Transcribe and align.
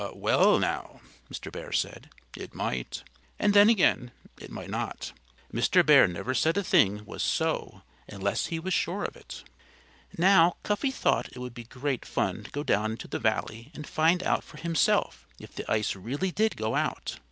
"Well, 0.15 0.57
now" 0.57 0.99
Mr. 1.31 1.51
Bear 1.51 1.71
said, 1.71 2.09
"it 2.35 2.55
might. 2.55 3.03
And 3.37 3.53
then 3.53 3.69
again, 3.69 4.09
it 4.39 4.49
might 4.49 4.71
not." 4.71 5.11
Mr. 5.53 5.85
Bear 5.85 6.07
never 6.07 6.33
said 6.33 6.57
a 6.57 6.63
thing 6.63 7.05
was 7.05 7.21
so 7.21 7.83
unless 8.07 8.47
he 8.47 8.57
was 8.57 8.73
sure 8.73 9.03
of 9.03 9.15
it. 9.15 9.43
Now, 10.17 10.57
Cuffy 10.63 10.89
thought 10.89 11.29
it 11.33 11.37
would 11.37 11.53
be 11.53 11.65
great 11.65 12.03
fun 12.03 12.45
to 12.45 12.49
go 12.49 12.63
down 12.63 12.93
into 12.93 13.07
the 13.07 13.19
valley 13.19 13.69
and 13.75 13.85
find 13.85 14.23
out 14.23 14.43
for 14.43 14.57
himself 14.57 15.27
if 15.37 15.53
the 15.53 15.71
ice 15.71 15.95
really 15.95 16.31
did 16.31 16.57
go 16.57 16.73
out. 16.73 17.19